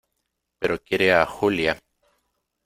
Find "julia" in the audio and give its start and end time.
1.27-1.79